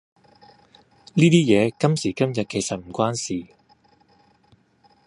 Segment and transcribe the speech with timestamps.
[1.13, 3.53] 呢啲嘢今時今日其實唔關事